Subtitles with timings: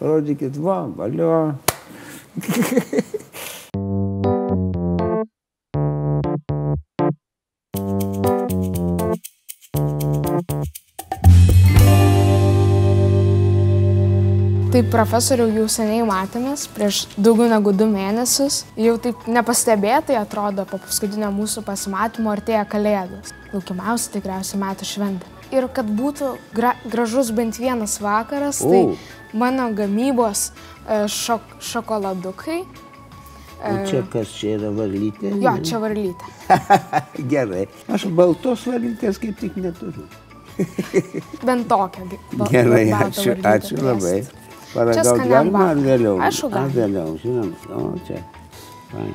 [0.00, 1.54] parodykit, va, valio.
[14.70, 18.62] Tai profesoriau jau seniai matėmės, prieš daugiau negu du mėnesius.
[18.80, 23.34] Jau taip nepastebėtai atrodo, po paskutinio mūsų pasimatymo artėja kalėdos.
[23.52, 25.36] Laukiamiausia tikriausiai metų šventė.
[25.50, 28.98] Ir kad būtų gra gražus bent vienas vakaras, tai O.
[29.32, 30.50] mano gamybos
[30.88, 32.62] e, šok šokoladukai.
[33.60, 35.34] O čia kas čia yra varlytė?
[35.42, 36.30] Jo, čia varlytė.
[37.32, 37.66] Gerai.
[37.92, 40.06] Aš baltos varlytės kaip tik neturiu.
[41.46, 44.22] Bent ba- Gerai, ačiū, ačiū labai.
[44.70, 46.18] Paragauti galima ar vėliau?
[46.22, 46.74] Aišku, Ar galima.
[46.76, 47.48] vėliau, žinom.
[47.74, 48.20] O, čia.
[48.92, 49.14] Fain.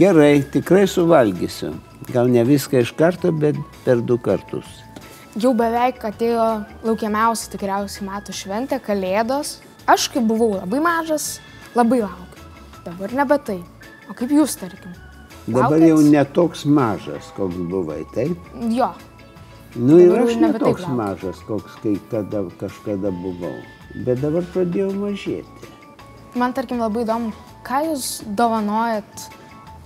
[0.00, 1.74] Gerai, tikrai suvalgysiu.
[2.10, 4.83] Gal ne viską iš karto, bet per du kartus.
[5.34, 6.44] Jau beveik atėjo
[6.86, 9.56] laukiamiausia tikriausiai metų šventė, kalėdos.
[9.90, 11.38] Aš, kai buvau labai mažas,
[11.74, 12.44] labai laukiu.
[12.84, 13.58] Dabar nebe tai.
[14.08, 14.94] O kaip jūs, tarkim?
[15.48, 15.88] Dabar Laukiat?
[15.90, 18.38] jau netoks mažas, koks buvai, taip?
[18.72, 18.92] Jo,
[19.74, 23.56] Nu ir Dabar aš netoks mažas, koks kai kada, kažkada buvau.
[24.06, 25.70] Bet dabar pradėjau mažėti.
[26.38, 27.32] man tarkim labai įdomu,
[27.66, 29.26] ką jūs dovanojat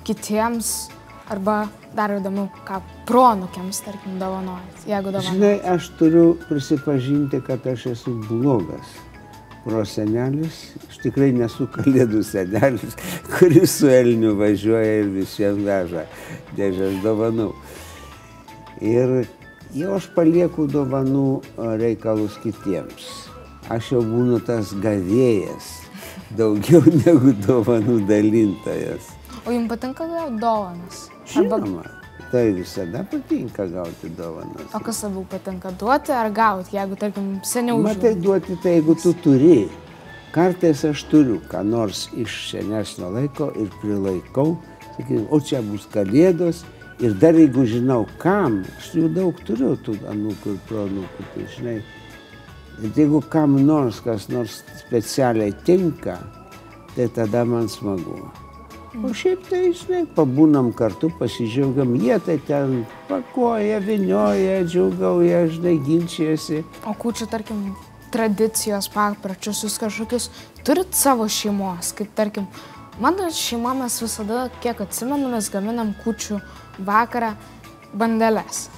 [0.04, 0.90] kitiems,
[1.32, 1.58] arba
[1.96, 5.34] dar įdomu, ką pronukiams, tarkim, dovanojat, jeigu dovanojat.
[5.34, 8.96] Žinai, aš turiu prisipažinti, kad aš esu blogas
[9.68, 10.60] prosenelis.
[10.88, 12.96] Aš tikrai nesu kalėdų senelis,
[13.34, 16.06] kuris su elniu važiuoja ir visiems veža
[16.58, 17.50] dėžės dovanų.
[18.84, 19.26] Ir
[19.76, 21.42] jau aš palieku dovanų
[21.80, 23.10] reikalus kitiems.
[23.68, 25.68] Aš jau būnu tas gavėjas,
[26.38, 29.12] daugiau negu dovanų dalintojas.
[29.44, 31.08] O jums patinka gauti dovanas?
[31.36, 31.84] Arba, Žinoma,
[32.30, 34.72] tai visada patinka gauti dovanas.
[34.74, 38.22] o kas labiau patinka duoti ar gauti, jeigu, tarkim, seniau Matai, žiūri?
[38.22, 39.68] duoti tai, jeigu tu turi.
[40.32, 44.58] Kartais aš turiu ką nors iš senesnio laiko ir prilaikau,
[44.96, 46.64] sakykime, o čia bus kalėdos
[47.00, 51.78] ir dar jeigu žinau kam, aš jų daug turiu tų anūkų ir pronūkų, tai žinai.
[52.84, 56.18] Ir jeigu kam nors kas nors specialiai tinka,
[56.94, 58.20] tai tada man smagu.
[58.96, 66.62] O šiaip tai, žinai, pabūnam kartu, pasidžiaugiam, jie tai ten pakoja, vinioja, džiaugauja, žinai, ginčiasi.
[66.88, 67.60] O kučių, tarkim,
[68.14, 70.30] tradicijos, papročius, jūs kažkokius
[70.64, 72.48] turit savo šeimos, kaip tarkim,
[73.02, 76.40] mano šeima mes visada, kiek atsimenu, mes gaminam kučių
[76.88, 77.34] vakarą
[77.92, 78.70] bandeles.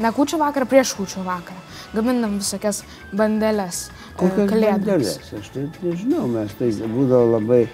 [0.00, 1.60] Ne kučių vakarą, prieš kučių vakarą.
[1.92, 2.80] Gaminam visokias
[3.12, 3.90] bandeles.
[3.90, 4.86] e, Kokios kalėdoms.
[4.88, 5.32] bandelės?
[5.36, 7.66] Aš tai nežinau, mes tai būdavo labai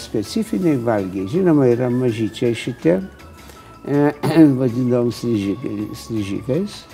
[0.00, 1.28] specifiniai valgiai.
[1.28, 3.00] Žinoma, yra mažyčiai šitie,
[3.86, 4.12] e,
[4.60, 6.84] vadindavom slyžikai- slyžikais.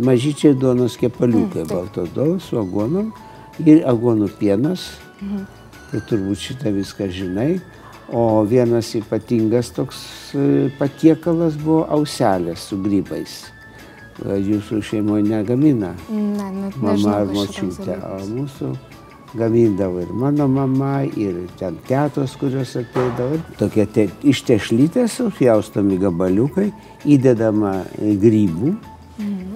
[0.00, 3.12] Mažyčiai duonos kepaliukai, Mm, baltos duonos su agonom
[3.60, 4.86] ir agonų pienas.
[5.20, 5.44] Mhm.
[5.90, 7.60] Tai turbūt šitą viską žinai.
[8.08, 9.98] O vienas ypatingas toks
[10.34, 13.36] e, patiekalas buvo auselės su grybais.
[14.24, 18.70] E, Jūsų šeimoje negamina Ne, net mama ar močiutė, o mūsų
[19.36, 23.40] gamindavo ir mano mama, ir ten tėtos, kurios ateidavo.
[23.60, 26.70] Tokie te, iš tešlytės pjaustomi gabaliukai,
[27.04, 28.74] įdedama e, grybų,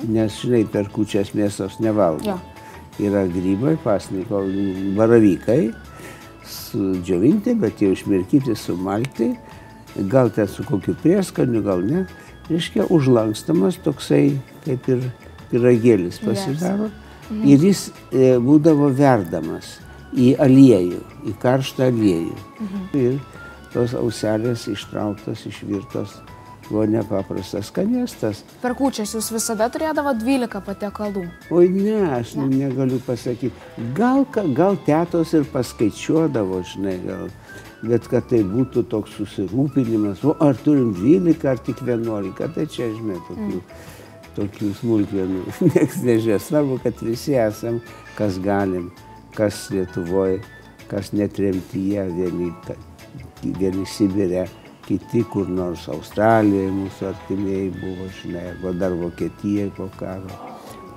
[0.09, 2.25] nes, žinai, per kučias mėsos nevalgo.
[2.25, 2.39] Jo.
[3.01, 4.43] Yra grybai, pasniko
[4.97, 5.71] baravykai,
[6.51, 9.33] sudžiovinti, bet jau išmirkyti, sumalti,
[10.11, 12.05] gal ten su kokiu prieskoniu, gal ne.
[12.51, 15.05] Reiškia, užlankstamas toksai kaip ir
[15.53, 16.91] piragėlis pasidaro.
[17.31, 19.77] Ir jis e, būdavo verdamas
[20.17, 22.35] į aliejų, į karštą aliejų.
[22.99, 23.21] Ir
[23.71, 26.17] tos auselės ištrauktos, išvirtos,
[26.71, 28.43] buvo nepaprastas skanėstas.
[28.63, 31.27] Per kučias jūs visada turėdavo 12 patiekalų.
[31.55, 32.49] Oi ne, aš ne.
[32.65, 33.55] negaliu pasakyti.
[33.97, 34.27] Gal,
[34.57, 37.31] gal tėtos ir paskaičiuodavo, žinai, gal.
[37.81, 42.91] Bet kad tai būtų toks susirūpinimas, o ar turim 12 ar tik 11, tai čia,
[42.93, 43.87] žinai, tokių, mm.
[44.37, 45.45] Tokių smulkmenų.
[45.71, 47.81] Niekas nežino, svarbu, kad visi esam,
[48.19, 48.91] kas galim,
[49.37, 50.41] kas Lietuvoje,
[50.91, 52.51] kas netremtyje, vieni,
[53.43, 54.47] vieni Sibirė,
[54.87, 60.41] kiti kur nors Australijoje, mūsų artimieji buvo, žinai, arba dar Vokietijoje po karo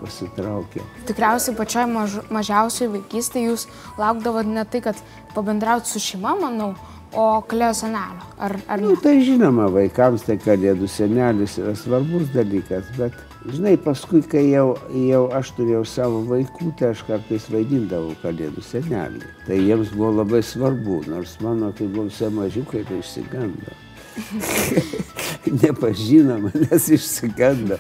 [0.03, 0.83] pasitraukė.
[1.07, 3.67] Tikriausiai pačioj maž, mažiausiai vaikystėje jūs
[4.01, 4.99] laukdavot ne tai, kad
[5.35, 6.73] pabendrauti su šeima, manau,
[7.17, 8.25] o kalėjo senelio.
[8.37, 9.01] Ar, ar Nu, ne?
[9.03, 13.15] tai žinoma, vaikams tai kalėdų senelis yra svarbus dalykas, bet,
[13.45, 14.73] žinai, paskui, kai jau,
[15.09, 19.23] jau aš turėjau savo vaikų, tai aš kartais vaidindavau kalėdų senelį.
[19.47, 23.79] Tai jiems buvo labai svarbu, nors mano, kai buvo visai mažiukai, tai išsigando.
[25.63, 27.79] Nepažino manęs išsigando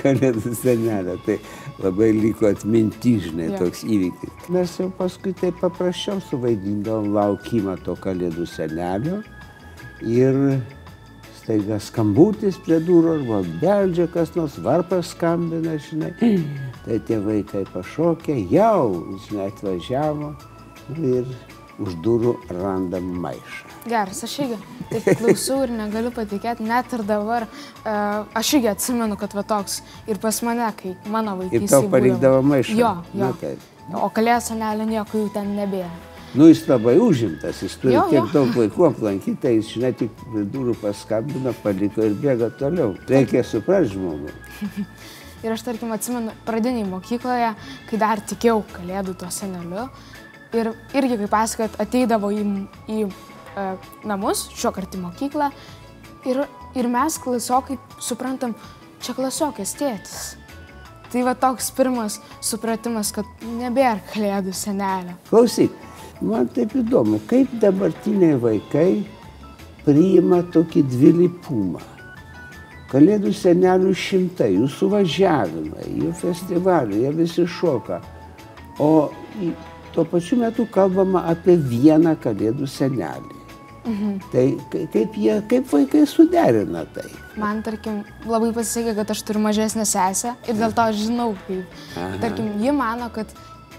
[0.00, 1.18] kalėdų senelio.
[1.26, 1.36] Tai
[1.82, 3.58] labai liko atminti, žinai, Jo.
[3.64, 4.48] toks įvykis.
[4.54, 9.20] Mes jau paskui taip paprasčiau suvaidindavom laukimą to kalėdų senelio.
[10.02, 10.60] Ir
[11.38, 16.12] staiga skambutis prie durų, arba beldžia kas nors, varpas skambina, žinai.
[16.84, 20.34] Tai tie vaikai pašokė, jau, žinai, atvažiavo
[20.98, 21.26] ir
[21.78, 23.67] už durų randam maišą.
[23.86, 24.58] Geras, aš irgi
[24.88, 29.82] taip klausau ir negaliu patikėti, net ir dabar uh, aš irgi atsimenu, kad va toks
[30.08, 31.62] ir pas mane, kai mano vaikai.
[31.62, 32.76] Ir tau palikdavo maišą.
[32.78, 33.20] Jo, jo.
[33.22, 33.64] Na, taip.
[33.94, 35.92] O kalėjo senelio nieko jau ten nebėra.
[36.34, 38.32] Nu, jis labai užimtas, jis turi Jo, tiek jo.
[38.34, 40.18] daug vaikų aplankyti, tai jis, žinai, tik
[40.52, 42.92] durų paskambino, paliko ir bėga toliau.
[43.08, 44.34] Reikia suprasti žmogų.
[45.46, 47.52] Ir aš, tarkim, atsimenu pradiniai mokykloje,
[47.88, 49.86] kai dar tikėjau kalėdų tuo seneliu.
[50.56, 52.44] Ir irgi, kaip pasakot, ateidavo į,
[52.90, 53.06] į
[54.06, 55.50] namus, šio kartą į mokyklą.
[56.28, 56.42] Ir,
[56.78, 58.56] ir mes, klasiokai, suprantam,
[59.04, 60.22] čia klasiokės tėtis.
[61.08, 65.14] Tai va toks pirmas supratimas, kad nebėra kalėdų senelio.
[65.30, 65.72] Klausyk,
[66.20, 68.90] man taip įdomu, kaip dabartiniai vaikai
[69.86, 71.80] priima tokį dvilypumą.
[72.88, 78.00] Kalėdų senelių šimtai, jų suvažiavimai, jų festivaliai, jie visi šoka.
[78.80, 79.10] O
[79.92, 83.37] tuo pačiu metu kalbama apie vieną kalėdų senelį.
[83.88, 84.20] Mhm.
[84.32, 87.08] Tai kai- kaip, jie, kaip vaikai suderina tai?
[87.36, 91.64] Man, tarkim, labai pasisekė, kad aš turiu mažesnę sesę ir dėl to aš žinau, kaip.
[91.96, 92.18] Aha.
[92.20, 93.26] Tarkim, ji mano, kad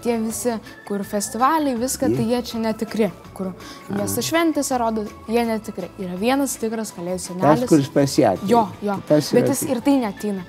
[0.02, 0.54] tie visi,
[0.88, 3.10] kur festivaliai, viską, tai jie čia netikri.
[3.34, 3.52] Kur
[3.90, 5.88] miesto šventėse rodo, jie netikri.
[6.00, 7.68] Yra vienas tikras kalėdų Tas, senelis.
[7.68, 8.48] kuris pasiekė.
[8.48, 8.96] Jo, jo.
[9.06, 10.42] Tas Bet jis ir tai netina.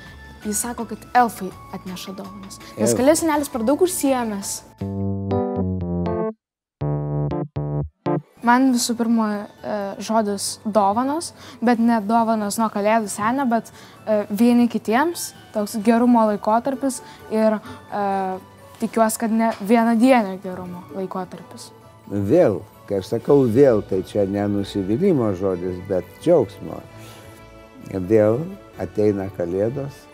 [0.45, 2.57] Jis sako, kad elfai atneša dovanas.
[2.79, 4.61] Nes kalėdų senelis per daug užsiemęs.
[8.41, 11.29] Man visų pirma e, žodis dovanos,
[11.61, 18.05] bet ne dovanos nuo kalėdų senio, bet e, vieni kitiems, toks gerumo laikotarpis ir e,
[18.81, 21.69] tikiuosi, kad ne vienadienio gerumo laikotarpis.
[22.09, 26.81] Vėl, kai aš sakau vėl, tai čia ne nusivylimmo žodis, bet džiaugsmo.
[27.91, 28.41] Vėl
[28.81, 30.07] ateina kalėdos.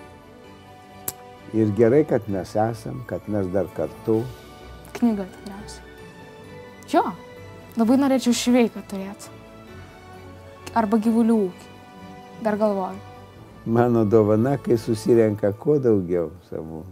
[1.56, 4.20] Ir gerai, kad mes esam, kad mes dar kartu.
[4.98, 5.86] Knyga tikriausiai.
[6.92, 7.06] Jo,
[7.78, 9.34] labai norėčiau šveiką turėti.
[10.78, 11.68] Arba gyvulių ūkį.
[12.46, 13.00] Dar galvoju.
[13.66, 16.84] Mano dovana, kai susirenka kuo daugiau savų.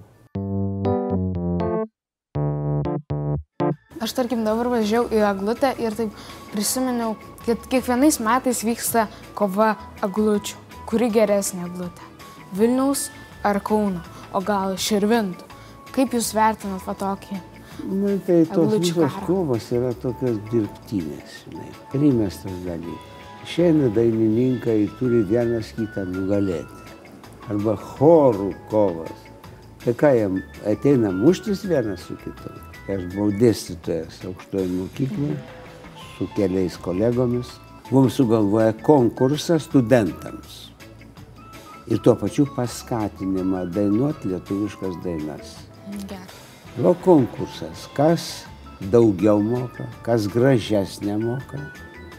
[4.05, 7.15] Aš tarkim dabar važiavau į Aglutę ir taip prisiminiau,
[7.45, 9.73] kad kiekvienais metais vyksta kova
[10.05, 10.61] aglučių.
[10.85, 12.05] Kuri geresnė Aglutė?
[12.53, 13.07] Vilniaus
[13.41, 14.03] ar Kauno?
[14.35, 15.47] O gal Širvintų?
[15.95, 17.39] Kaip jūs vertinat va tokį?
[17.83, 23.11] Na, tai tos visos kovos yra tokios dirbtinės, žinai, primestas dalykas.
[23.45, 26.93] Šiandien dainininkai turi vienas kitą nugalėti.
[27.51, 29.25] Arba chorų kovos.
[29.83, 32.53] Tai ką jam ateina muštis vienas su kitu.
[32.89, 35.35] Aš buvau dėstytojas aukštoje mokykloje
[36.15, 37.51] su keliais kolegomis.
[37.91, 40.71] Buvom sugalvoję konkursą studentams.
[41.85, 45.53] Ir tuo pačiu paskatinimą dainuoti lietuviškas dainas.
[46.09, 46.44] Gerai.
[46.75, 48.45] Buvo konkursas, kas
[48.91, 51.59] daugiau moka, kas gražesnė moka.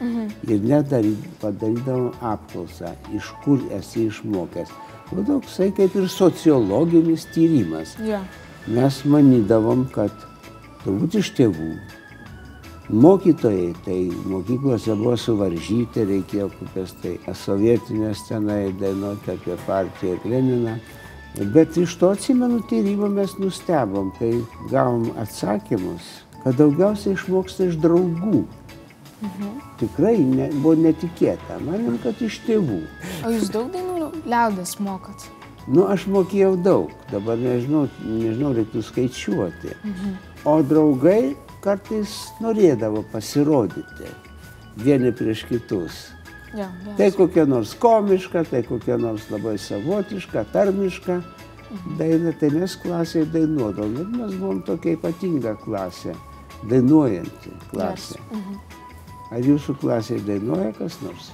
[0.00, 0.28] Mhm.
[0.48, 4.68] Ir net dary- padarydavom apklausą, iš kur esi išmokęs.
[5.12, 7.96] Nu, toksai kaip ir sociologinis tyrimas.
[8.00, 8.20] Jo.
[8.66, 10.10] Mes manydavom, kad
[10.84, 11.70] turbūt iš tėvų.
[12.90, 20.76] Mokytojai, tai mokyklose buvo suvaržyti, reikėjo kokias tai sovietinės tenai dainuoti apie partiją ir Leniną.
[21.36, 24.38] Bet iš to atsimenu tyrimą mes nustebom, kai
[24.70, 26.06] gavom atsakymus,
[26.44, 28.46] kad daugiausiai išmoksta iš draugų.
[29.80, 32.80] Tikrai ne, buvo netikėta, manim, kad iš tėvų.
[33.24, 35.28] O jūs daug dainų liaudės mokat?
[35.68, 39.76] Nu, aš mokėjau daug, dabar nežinau, nežinau reiktų skaičiuoti.
[40.46, 44.12] O draugai kartais norėdavo pasirodyti
[44.78, 46.04] vieni prieš kitus.
[46.54, 46.94] Jo, jo.
[46.98, 51.20] Tai kokia nors komiška, tai kokia nors labai savotiška, tarmiška
[51.98, 53.96] daina, tai mes klasėje dainuodavom.
[54.00, 56.14] Ir mes buvom tokia ypatinga klasė,
[56.70, 58.20] dainuojanti klasė.
[59.34, 61.32] Ar jūsų klasėje dainuoja kas nors?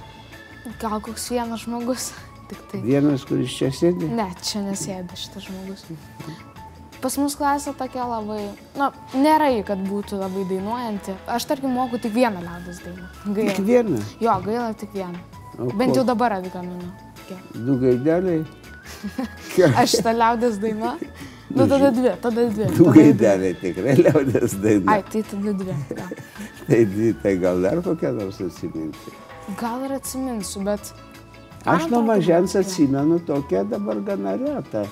[0.81, 2.11] Gal koks vienas žmogus?
[2.49, 2.81] Tik tai.
[2.83, 4.09] Vienas, kuris čia sėdi?
[4.17, 5.85] Ne, čia nesėda šitas žmogus.
[7.03, 8.45] Pas mus klasė tokia labai,
[8.79, 11.15] na, nėra ji, kad būtų labai dainuojanti.
[11.27, 13.09] Aš tarkim moku tik vieną liaudės dainą.
[13.25, 13.65] Tik Gaila.
[13.67, 13.99] vieną.
[14.23, 15.19] Jo, gaila tik vieną.
[15.59, 16.87] O Bent ko- jau dabar atgaminu.
[17.27, 18.45] Ge- Du gaideliai.
[19.83, 20.95] Aš tą liaudės dainą.
[21.53, 22.65] Nu, tada dvi, tada dvi.
[22.73, 24.95] Du gaideliai tikrai liaudės daina.
[24.95, 25.75] Ai, tai tada dvi.
[25.91, 26.05] jo.
[26.67, 29.11] Tai, dvi, tai gal dar kokią nors atsiminti.
[29.59, 30.93] gal ir atsiminsiu, bet...
[31.67, 34.85] Aš nuo mažens atsimenu tokią dabar gana retą,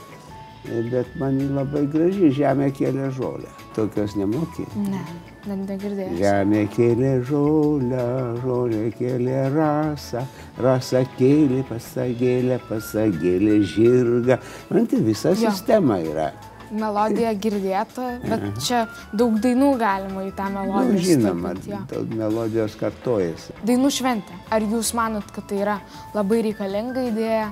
[0.91, 3.49] bet man labai graži, žemė kėlė žolę.
[3.75, 4.65] Tokios nemokė.
[4.75, 4.99] Ne,
[5.47, 6.17] net negirdėjau.
[6.19, 8.05] Žemė kėlė žolę,
[8.43, 10.25] žolė kėlė rasą,
[10.61, 14.37] rasa kėlė pasagėlę, pasagėlė žirgą.
[14.69, 15.49] Man tai visa Jo.
[15.49, 16.31] sistema yra.
[16.71, 21.01] Melodija girdėta, bet čia daug dainų galima į tą Nu, melodiją.
[21.03, 21.79] žinoma, sutaupyt, jo.
[21.89, 23.55] tos melodijos kartojasi.
[23.67, 24.37] Dainų šventė.
[24.55, 25.75] Ar jūs manot, kad tai yra
[26.15, 27.49] labai reikalinga idėja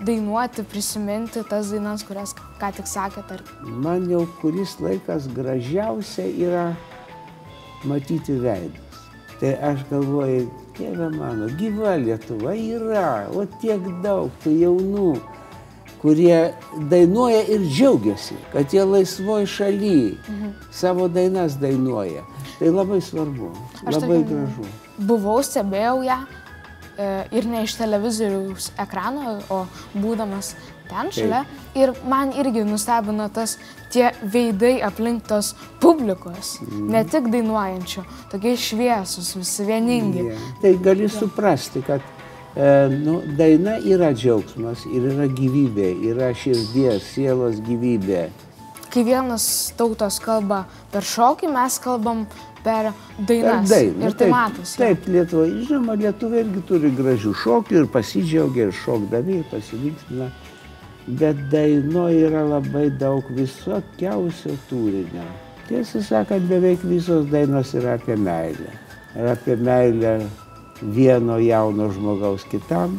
[0.00, 3.30] dainuoti, prisiminti tas dainas, kurias ką tik sakėt?
[3.36, 3.42] Ar...
[3.66, 6.66] Man jau kuris laikas gražiausia yra
[7.84, 9.00] matyti veidus.
[9.40, 15.08] Tai aš galvoju, Dieve mano, gyva Lietuva yra, o tiek daug tų jaunų,
[16.00, 16.54] kurie
[16.90, 20.48] dainuoja ir džiaugiasi, kad jie laisvoj šaly Mhm.
[20.70, 22.22] savo dainas dainuoja.
[22.58, 23.50] Tai labai svarbu,
[23.86, 24.64] Aš labai tarkim, gražu.
[24.98, 26.41] Buvau, stebėjau ją e,
[27.34, 30.54] ir ne iš televizoriaus ekrano, o būdamas
[30.92, 31.44] ten šalia.
[31.78, 33.56] Ir man irgi nustebino tas
[33.92, 40.26] tie veidai aplink tos publikos, ne tik dainuojančių, tokie šviesus, visi vieningi.
[40.28, 40.50] Yeah.
[40.62, 42.04] Tai gali suprasti, kad
[42.56, 48.26] e, nu, daina yra džiaugsmas ir yra gyvybė, yra širdies, sielos gyvybė.
[48.92, 49.44] Kai vienas
[49.78, 52.26] tautos kalba per šokį, mes kalbam
[52.64, 53.68] per Per dainas.
[53.68, 54.06] dainą.
[54.06, 54.76] Ir tai matosi.
[54.78, 60.30] Taip, Lietuva, žinoma, Lietuva irgi turi gražių šokių ir pasidžiaugia ir šokdami, ir pasilinksmina.
[61.06, 65.26] Bet daino yra labai daug visokiausio turinio.
[65.68, 68.70] Tiesą sakant, beveik visos dainos yra apie meilę.
[69.18, 70.20] Ir apie meilę
[70.82, 72.96] vieno jauno žmogaus kitam,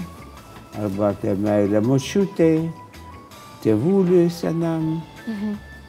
[0.79, 2.69] arba apie meilę močiutei,
[3.63, 5.01] tėvuliui senam,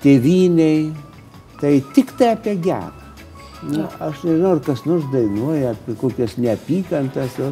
[0.02, 0.92] tėviniai.
[1.60, 3.03] Tai tik tai apie gerą.
[3.64, 7.48] Na, aš nežinau, ar kas nors dainuoja apie kokias neapykantas, o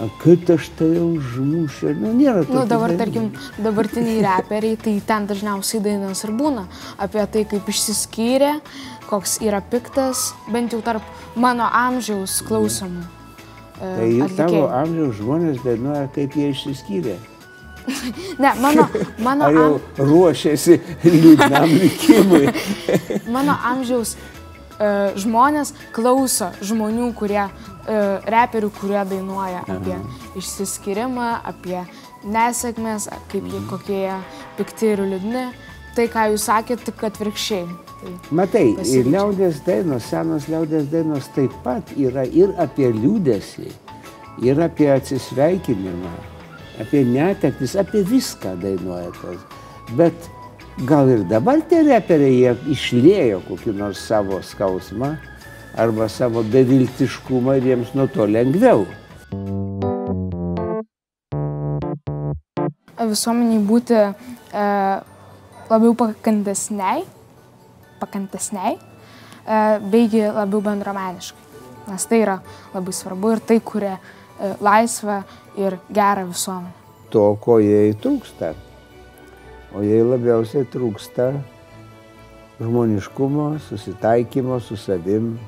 [0.00, 1.92] a, kad aš tai užmušiu.
[2.00, 3.00] Nu, nėra Nu, tokių dabar, dainų.
[3.02, 3.26] tarkim,
[3.66, 6.64] dabartiniai reperiai, tai ten dažniausiai dainos ir būna
[6.98, 8.54] apie tai, kaip išsiskyrė,
[9.10, 11.02] koks yra piktas, bent jau tarp
[11.36, 13.02] mano amžiaus klausimų.
[13.80, 17.18] e, Tai jų tavo amžiaus žmonės dainuoja, kaip jie išsiskyrė.
[18.38, 18.84] Ne, mano,
[19.18, 22.52] mano, Ar jau am, ruošiasi liūdnam likimui?
[23.34, 24.12] mano amžiaus
[24.80, 27.98] e, žmonės klauso žmonių, kurie, e,
[28.32, 29.98] reperių, kurie dainuoja apie
[30.40, 31.82] išsiskyrimą, apie
[32.24, 34.16] nesėkmės, kaip jie kokie jie
[34.58, 35.44] pikti ir liūdni.
[35.96, 37.64] Tai, ką jūs sakėte, tik atvirkščiai.
[38.00, 43.66] Tai, Matai, ir liaudės dainos, senos liaudės dainos taip pat yra ir apie liūdėsį,
[44.46, 46.12] ir apie atsisveikinimą,
[46.80, 49.42] apie netektis, apie viską dainuoja tas.
[49.98, 50.30] Bet
[50.78, 55.14] gal ir dabar tie reperiai jie išlėjo kokį nors savo skausmą
[55.78, 58.86] arba savo beviltiškumą ir jiems nuo to lengviau.
[63.10, 64.64] visuomeniai būti e,
[65.70, 67.04] labiau pakantesniai,
[68.00, 69.60] pakantesniai e,
[69.92, 71.46] beigi labiau bendromeniškai.
[71.90, 72.38] Nes tai yra
[72.74, 75.22] labai svarbu ir tai kuria e, laisvę
[75.58, 76.76] ir gerą visuomenę.
[77.10, 78.54] To, ko jai trūksta.
[79.70, 81.28] O jai labiausiai trūksta
[82.58, 85.38] žmoniškumo, susitaikymo su savim,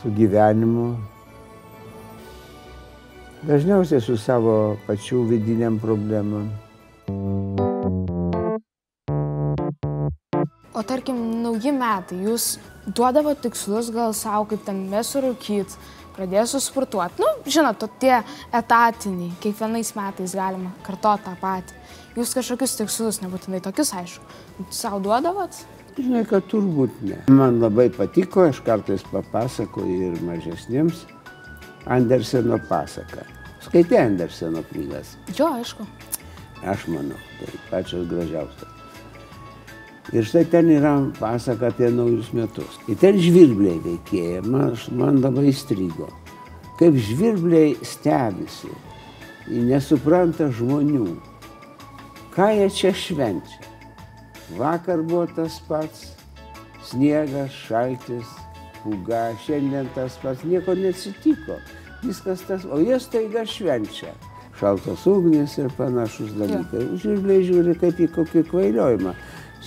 [0.00, 0.88] su gyvenimu.
[3.46, 4.56] Dažniausiai su savo
[4.88, 6.50] pačių vidiniam problemam.
[10.74, 15.78] O tarkim, nauji metai, jūs duodavo tikslus gal savo, kaip ten mėsų rūkyt,
[16.16, 17.22] pradėsiu sportuoti.
[17.22, 18.18] Nu, žinot, tie
[18.54, 21.78] etatiniai, kiekvienais metais galima kartoti tą patį.
[22.16, 24.24] Jūs kažkokius tikslus, nebūtinai tokius, aišku,
[24.74, 25.62] savo duodavot?
[25.96, 27.18] Žinai, kad turbūt ne.
[27.32, 31.06] Man labai patiko, aš kartais papasakoju ir mažesniems
[31.90, 33.26] Anderseno pasaką.
[33.64, 35.16] Skaitai Anderseno knygas.
[35.36, 35.88] Jo, aišku.
[36.62, 38.71] Aš manau, tai pačios gražiausios.
[40.12, 42.76] Ir štai ten yra pasaka apie naujus metus.
[42.84, 46.10] Ir ten žvirbliai veikėja, man, man labai įstrigo.
[46.76, 48.68] Kaip žvirbliai stebisi,
[49.48, 51.14] nesupranta žmonių.
[52.32, 53.70] Ką jie čia švenčia?
[54.58, 56.10] Vakar buvo tas pats,
[56.84, 58.28] sniegas, šaltis,
[58.82, 61.56] pūga, šiandien tas pats, nieko neatsitiko.
[62.02, 64.12] Viskas tas, o jie staiga švenčia.
[64.60, 66.84] Šaltos ugnis ir panašus dalykai.
[67.00, 69.14] Žirbliai žiūri kaip į kokį kvailiojimą.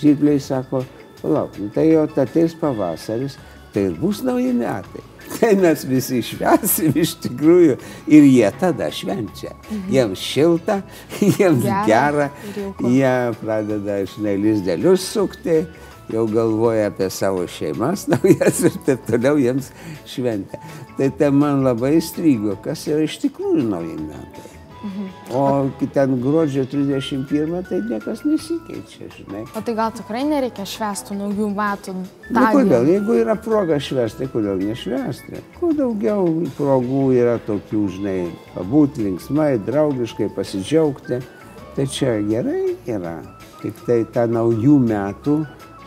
[0.00, 0.84] Žirbliai sako,
[1.22, 3.38] palauk, nu tai jau ateis pavasaris,
[3.72, 5.04] tai ir bus nauji metai.
[5.40, 7.74] Tai mes visi švesim iš tikrųjų
[8.14, 9.56] ir jie tada švenčia.
[9.90, 10.76] Jiems šilta,
[11.38, 12.28] jiems Gera gera,
[12.86, 15.64] jie pradeda, žinai, lizdelius sukti,
[16.12, 19.72] jau galvoja apie savo šeimas naujas ir taip toliau jiems
[20.08, 20.62] šventė.
[20.96, 24.55] Tai tai man labai įstrigo, kas yra iš tikrųjų nauji metai.
[25.34, 29.44] O ten gruodžio 31 tai niekas nesikeičia, žinai.
[29.56, 31.94] O tai gal tikrai nereikia švestų naujų metų?
[32.30, 32.90] Na, nu, kodėl?
[32.92, 35.42] Jeigu yra proga švesti, kodėl nešvesti?
[35.58, 36.28] Kuo daugiau
[36.58, 38.18] progų yra tokių, žinai,
[38.54, 41.20] pabūti linksmai, draugiškai, pasidžiaugti,
[41.76, 43.18] tai čia gerai yra.
[43.62, 45.40] Tik tai ta naujų metų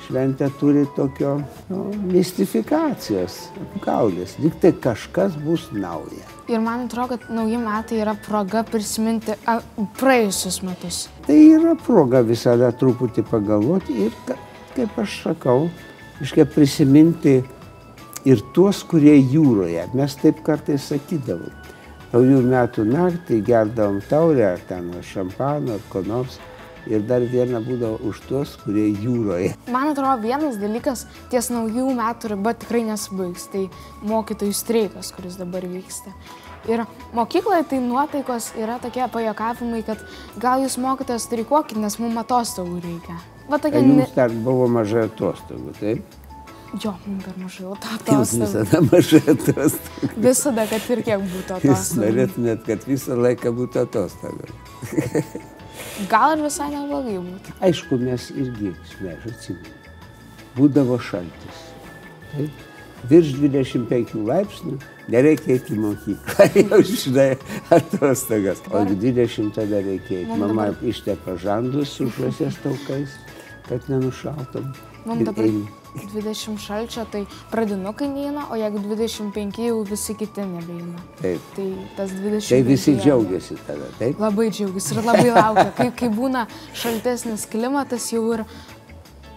[0.10, 1.36] šventė turi tokio
[1.70, 4.34] nu, mistifikacijos, apgaulės.
[4.42, 6.26] Lyg tai kažkas bus nauja.
[6.50, 9.60] Ir man atrodo, kad nauji metai yra proga prisiminti a,
[10.00, 11.04] praėjusius metus.
[11.28, 14.18] Tai yra proga visada truputį pagalvoti ir,
[14.74, 15.70] kaip aš sakau,
[16.26, 17.38] iškai prisiminti
[18.26, 19.86] ir tuos, kurie jūroje.
[19.94, 21.54] Mes taip kartais sakydavom.
[22.10, 26.40] Naujų metų naktį gerdavom taurę ar ten šampano ar ko nors
[26.88, 29.54] ir dar viena būdavo už tuos, kurie jūroje.
[29.72, 33.50] Man atrodo, vienas dalykas ties naujų metų riba tikrai nesibaigs.
[33.54, 33.66] Tai
[34.08, 36.14] mokytojų streikas, kuris dabar vyksta.
[36.70, 36.84] Ir
[37.16, 40.02] mokykloje tai nuotaikos yra tokie pajokavimai, kad
[40.42, 43.20] gal jūs mokytojas streikuokit, nes mums atostogų reikia.
[43.50, 43.82] Va tokia...
[43.82, 46.18] Jums dar buvo mažai atostogų, taip?
[46.84, 48.18] Jo, mums per mažai atostogų.
[48.18, 50.12] Jums visada mažai atostogų.
[50.28, 51.72] Visada, kad ir kiek būtų atostogų.
[51.72, 54.52] Jūs norėtumėt, kad visą laiką būtų atostogų.
[56.10, 57.56] Gal ir visai neblogai būtų.
[57.66, 58.74] Aišku, mes irgi,
[59.12, 59.76] aš atsimenu,
[60.56, 61.66] būdavo šaltis.
[62.34, 62.66] Taip?
[63.10, 64.76] Virš 25 laipsnių
[65.12, 67.30] nereikia eiti į mokyklą, jau žinai,
[67.72, 68.60] atostogas.
[68.72, 70.40] O 20 tada reikia eiti.
[70.40, 73.16] Mama ištepa žandus su šviesiais taukais,
[73.70, 74.74] kad nenušaltum.
[75.06, 75.68] Mums dabar eini.
[75.96, 81.02] 20 šalčio, tai pradinukai neina, o jeigu 25 jau visi kiti nebeina.
[81.22, 81.46] Taip.
[81.56, 82.50] Tai tas 20.
[82.50, 84.20] Tai visi džiaugiasi tada, taip?
[84.22, 85.72] Labai džiaugiasi ir labai laukia.
[85.78, 86.46] Kai, kai būna
[86.78, 88.46] šaltesnis klimatas, jau ir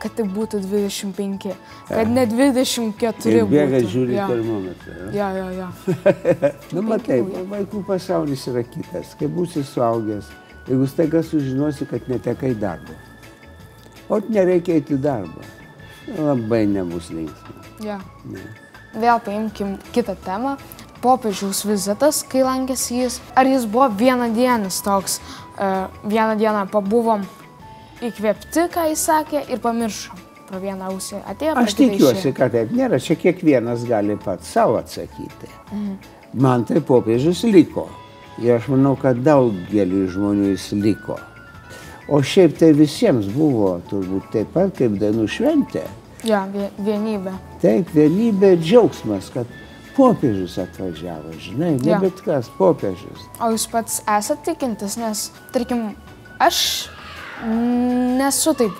[0.02, 1.52] kad tik būtų 25,
[1.86, 3.90] kad ne 24 ir bėga būtų.
[3.92, 4.26] žiūri ja.
[4.30, 4.96] termometrą.
[5.14, 5.68] Ja, ja, ja.
[6.74, 7.20] nu, matai,
[7.52, 9.14] vaikų pasaulis yra kitas.
[9.18, 10.28] Kai būsi suaugęs,
[10.66, 12.98] jeigu staiga sužinosi, kad netekai darbo.
[14.08, 15.42] O nereikia eiti darbą
[16.18, 17.62] labai nebus linksma.
[17.84, 17.98] Ja.
[18.28, 18.42] Ne.
[18.92, 20.56] Vėl paimkim kitą temą.
[21.02, 25.16] Popiežiaus vizitas, kai lankėsi jis, ar jis buvo vienadienis toks,
[25.56, 27.24] uh, vieną dieną pabuvom
[28.06, 30.20] įkvėpti, ką jis sakė, ir pamiršom.
[30.46, 31.56] Pro vieną ausį atėjo.
[31.58, 35.50] Aš tikiuosi, kad taip nėra, čia kiekvienas gali pats savo atsakyti.
[35.72, 35.96] Mhm.
[36.38, 37.88] Man tai popiežius liko.
[38.40, 41.18] Ir aš manau, kad daugeliu žmonių jis liko.
[42.10, 45.84] O šiaip tai visiems buvo turbūt taip pat kaip dainų šventė.
[46.26, 46.44] Ja,
[46.78, 47.34] vienybė.
[47.62, 49.50] Taip, vienybė ir džiaugsmas, kad
[49.96, 52.00] popiežius atvažiavo, žinai, ne ja.
[52.02, 53.26] bet kas, popiežius.
[53.42, 55.92] O jūs pats esate tikintis, nes, tarkim,
[56.42, 56.62] aš
[57.42, 58.78] nesu taip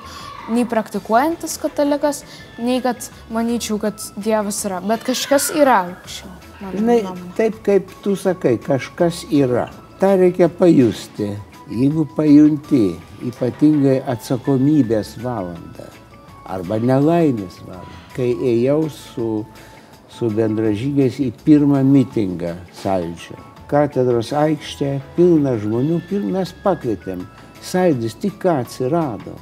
[0.52, 2.22] nei praktikuojantis katalikas,
[2.62, 6.30] nei kad manyčiau, kad Dievas yra, bet kažkas yra aukščiau.
[6.72, 6.98] Žinai,
[7.38, 9.68] taip kaip tu sakai, kažkas yra.
[9.98, 11.32] Ta reikia pajusti.
[11.72, 12.90] Jeigu pajunti
[13.24, 15.86] ypatingai atsakomybės valandą,
[16.52, 18.00] arba nelaimės valandą.
[18.16, 19.28] Kai ėjau su,
[20.12, 23.38] su bendražygiais į pirmą mitingą sąjūdžio.
[23.70, 27.24] Katedros aikštė, pilna žmonių, mes pakvietėm.
[27.62, 29.36] Sąjūdis tik ką atsirado,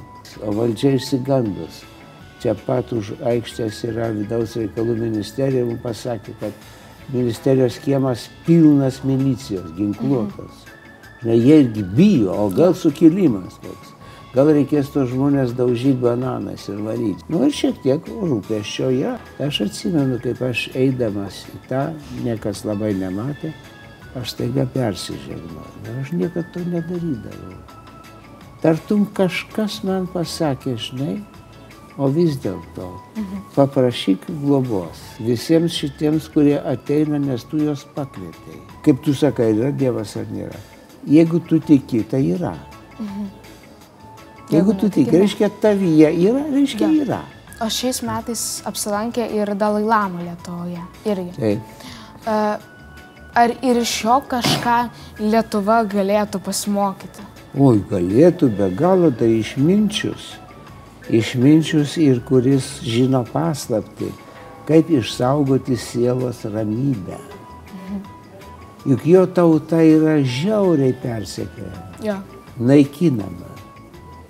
[0.45, 1.81] o valdžia išsigandus.
[2.41, 9.73] Čia pat už aikštės yra vidaus reikalų ministerija, mums pasakė, kad ministerijos kiemas pilnas milicijos,
[9.77, 10.53] ginkluotos.
[10.63, 10.70] Mhm.
[11.23, 13.91] Jie irgi bijo, o gal sukilimas toks.
[14.31, 17.25] Gal reikės tos žmonės daužyti bananais ir varyti.
[17.29, 19.17] Nu ir šiek tiek rūpeščio yra.
[19.43, 21.83] Aš atsimenu, kaip aš eidamas į tą,
[22.23, 23.51] niekas labai nematė,
[24.17, 25.67] aš taiga persižegnau.
[25.83, 27.59] Ir aš niekada to nedarydavau.
[28.63, 31.19] Tartum kažkas man pasakė, žinai,
[31.99, 32.87] o vis dėlto
[33.55, 38.61] paprašyk globos visiems šitiems, kurie ateina, nes tu juos pakvietei.
[38.85, 40.61] Kaip tu sakai, yra Dievas ar nėra.
[41.07, 42.55] Jeigu tu tiki, tai yra.
[42.99, 43.29] Mhm.
[44.51, 47.05] Jeigu tu tiki, reiškia, tavyje yra, reiškia, ja.
[47.05, 47.21] yra.
[47.61, 50.81] O šiais metais apsilankė ir Dalai Lama Lietuvoje.
[51.05, 51.31] Irgi.
[51.37, 52.67] Taip.
[53.33, 54.77] Ar ir iš jo kažką
[55.21, 57.23] Lietuva galėtų pasimokyti?
[57.55, 60.33] Oi, galėtų be galo, tai išminčius.
[61.11, 64.11] Išminčius ir kuris žino paslapti,
[64.67, 67.17] kaip išsaugoti sielos ramybę.
[68.85, 72.17] Juk jo tauta yra žiauriai persekiojama, ja.
[72.57, 73.49] naikinama.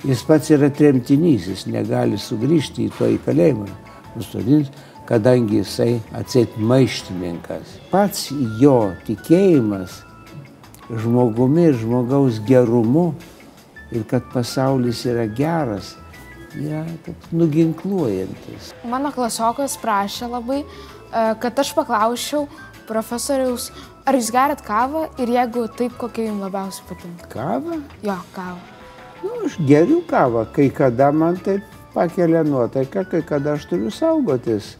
[0.04, 3.68] Jis pats yra tremtinys, jis negali sugrįžti į to į kalėjimą,
[4.18, 4.72] nusodins,
[5.08, 7.78] kadangi jisai atseit maištininkas.
[7.94, 10.02] Pats jo tikėjimas
[10.92, 13.12] žmogumi ir žmogaus gerumu
[13.92, 15.94] ir kad pasaulis yra geras,
[16.60, 18.74] yra toks nuginkluojantis.
[18.88, 22.48] Mano klasiokas prašė labai, e, kad aš paklausčiau
[22.88, 23.70] profesoriaus,
[24.06, 27.30] ar jūs gerat kavą ir jeigu taip, kokia jums labiausiai patinka.
[27.34, 27.80] Kava?
[28.06, 28.60] Jo, kavą.
[29.22, 34.76] Nu, aš geriu kavą, kai kada man taip pakelia nuotaiką, kai kada aš turiu saugotis.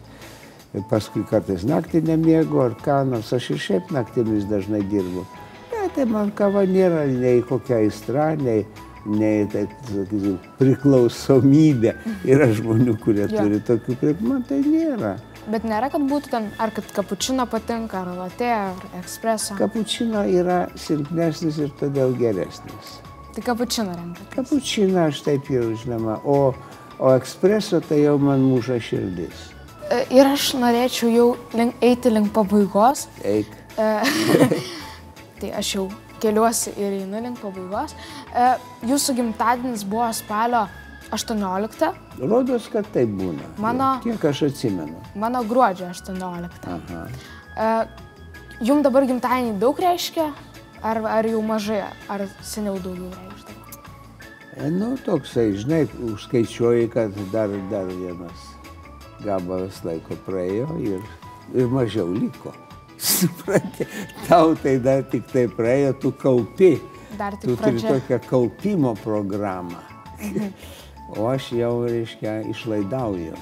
[0.72, 5.26] Ir paskui kartais naktį nemiegu ar ką, nors aš ir šiaip naktimis dažnai dirbu.
[5.74, 8.64] Ne, tai man kava nėra nei kokia aistra, nei,
[9.06, 11.94] nei tai, sakysim, priklausomybė.
[12.24, 13.36] Yra žmonių, kurie Jo.
[13.36, 15.18] turi tokių, kaip man tai nėra.
[15.50, 19.56] Bet nėra, kad būtų ten, ar kad kapučino patinka, ar latė, ar espreso.
[19.58, 23.00] Kapučino yra silpnesnis ir todėl geresnis.
[23.34, 24.28] Tai kapučino renkat.
[24.36, 26.52] Kapučiną aš taip jau žinoma, o,
[27.00, 29.48] o ekspreso tai jau man muša širdis.
[29.90, 31.28] E, Ir aš norėčiau jau
[31.58, 33.08] link, eiti link pabaigos.
[33.26, 33.50] Eik.
[33.82, 33.90] E,
[35.42, 35.88] tai aš jau
[36.22, 37.98] keliuosi ir einu link pabaigos.
[38.30, 38.52] E,
[38.92, 40.68] Jūsų gimtadienis buvo spalio
[41.12, 43.44] 18, Rodos, kad tai būna.
[43.60, 44.96] Mano- Kiek aš atsimenu.
[45.16, 46.68] mano gruodžio 18.
[46.68, 47.08] Aha.
[47.58, 47.88] E,
[48.62, 50.28] Jums dabar gimtadienį daug reiškia,
[50.86, 53.62] ar, ar jau mažai, ar seniau daugiau reikšdavo?
[54.58, 58.44] E, nu, toksai, žinai, užskaičiuoji, kad dar, dar vienas
[59.26, 61.02] gabalas laiko praėjo ir,
[61.58, 62.54] ir mažiau liko.
[63.02, 63.88] Supranti,
[64.28, 66.76] tau tai dar tik tai praėjo, tu kaupi.
[67.18, 67.90] Dar Tu tik turi pradžia.
[67.98, 69.82] tokią kaupimo programą.
[71.18, 73.36] O aš jau, reiškia, išlaidauju.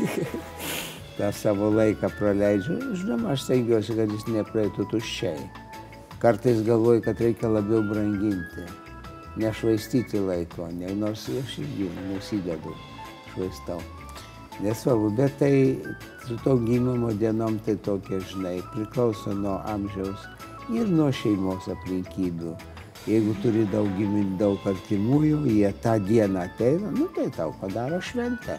[1.20, 2.78] tą savo laiką praleidžiu.
[2.96, 5.42] Žinoma, aš stengiuosi, kad jis nepraeitų tuščiai.
[6.20, 8.64] Kartais galvoju, kad reikia labiau branginti,
[9.40, 12.72] nešvaistyti laiko, ne, nors aš irgi nesidedu,
[13.32, 13.80] švaistau.
[14.60, 15.54] Nesvarbu, bet tai
[16.26, 20.26] su to gimimo dienom tai tokie, žinai, priklauso nuo amžiaus
[20.72, 22.56] ir nuo šeimos aplinkybių.
[23.08, 28.58] Jeigu turi daug giminių, daug artimųjų, jie tą dieną ateina, nu tai tau padaro šventę.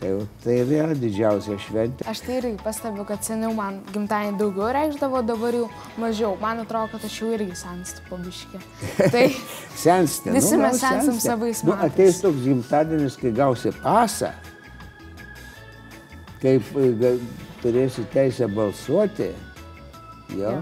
[0.00, 2.06] Tai, jau- tai ir yra didžiausia šventė.
[2.08, 5.68] Aš tai irgi pastebiu, kad seniau man gimtadienį daugiau reikšdavo, dabar jau
[6.00, 6.32] mažiau.
[6.40, 8.62] Man atrodo, kad aš jau irgi senstu pabiškį.
[9.14, 9.26] Tai
[9.76, 10.30] Sensti.
[10.34, 11.92] Visi nu, mes senstam savais Nu, metais.
[11.92, 14.32] ateis toks gimtadienis, kai gausi pasą,
[16.42, 17.12] kaip e,
[17.62, 19.30] turėsi teisę balsuoti.
[20.36, 20.56] Jo.
[20.56, 20.58] Jo.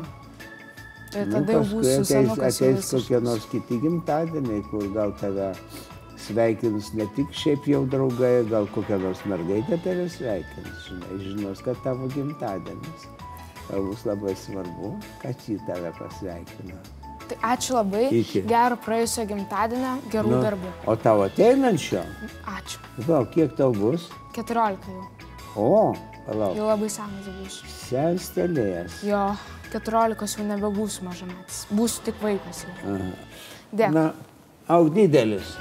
[1.24, 5.52] Tai Nu, paskui ateis, ateis kokie nors kiti gimtadieniai, kur gal tave
[6.16, 11.80] sveikins ne tik šiaip jau draugai, gal kokia nors mergaitė tave sveikins, žinai, žinos, kad
[11.84, 13.08] tavo gimtadienis.
[13.66, 16.78] Tau bus labai svarbu, kad ji tave pasveikina.
[17.26, 18.04] Tai ačiū labai.
[18.14, 18.44] Iki.
[18.46, 20.68] Gero praėjusio gimtadienio, gerų Nu, darbų.
[20.86, 22.04] O tavo ateinančio,
[22.52, 22.78] Ačiū.
[23.08, 24.04] gal kiek tau bus?
[24.36, 25.08] 14 jau.
[25.56, 25.96] O,
[26.28, 27.66] palauk, Jau labai senas būsiu.
[27.88, 29.00] senstelėjęs.
[29.08, 29.24] Jo,
[29.72, 31.64] 14 jau nebebūsiu mažametis.
[31.74, 32.64] Būsiu tik vaikas.
[33.72, 33.92] Dėkui.
[33.94, 34.10] Na,
[34.68, 35.56] auk didelis.